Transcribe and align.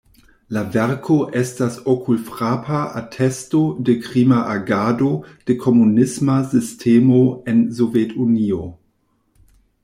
La 0.55 0.61
verko 0.75 1.15
estas 1.41 1.75
okulfrapa 1.93 2.79
atesto 3.01 3.61
de 3.89 3.95
krima 4.07 4.39
agado 4.55 5.11
de 5.51 5.57
komunisma 5.67 6.39
sistemo 6.55 7.21
en 7.55 7.61
Sovetunio. 7.83 8.61